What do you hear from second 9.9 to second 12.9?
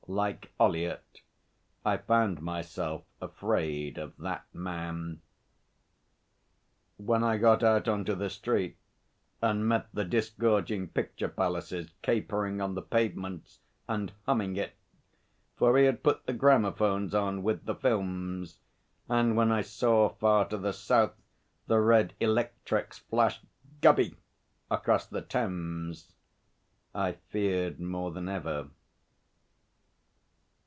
the disgorging picture palaces capering on the